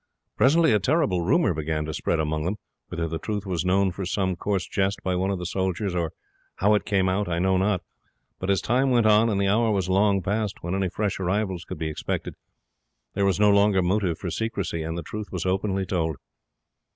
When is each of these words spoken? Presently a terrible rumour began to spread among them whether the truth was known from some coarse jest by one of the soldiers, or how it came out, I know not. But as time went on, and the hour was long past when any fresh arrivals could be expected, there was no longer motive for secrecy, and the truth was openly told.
Presently 0.35 0.71
a 0.71 0.79
terrible 0.79 1.21
rumour 1.21 1.53
began 1.53 1.85
to 1.85 1.93
spread 1.93 2.19
among 2.19 2.43
them 2.43 2.57
whether 2.87 3.07
the 3.07 3.19
truth 3.19 3.45
was 3.45 3.63
known 3.63 3.91
from 3.91 4.07
some 4.07 4.35
coarse 4.35 4.67
jest 4.67 4.99
by 5.03 5.15
one 5.15 5.29
of 5.29 5.37
the 5.37 5.45
soldiers, 5.45 5.93
or 5.93 6.11
how 6.55 6.73
it 6.73 6.85
came 6.85 7.07
out, 7.07 7.29
I 7.29 7.37
know 7.37 7.55
not. 7.55 7.81
But 8.39 8.49
as 8.49 8.61
time 8.61 8.89
went 8.89 9.05
on, 9.05 9.29
and 9.29 9.39
the 9.39 9.47
hour 9.47 9.69
was 9.71 9.89
long 9.89 10.23
past 10.23 10.63
when 10.63 10.73
any 10.73 10.89
fresh 10.89 11.19
arrivals 11.19 11.65
could 11.65 11.77
be 11.77 11.87
expected, 11.87 12.33
there 13.13 13.25
was 13.25 13.39
no 13.39 13.51
longer 13.51 13.83
motive 13.83 14.17
for 14.17 14.31
secrecy, 14.31 14.81
and 14.81 14.97
the 14.97 15.03
truth 15.03 15.27
was 15.31 15.45
openly 15.45 15.85
told. 15.85 16.15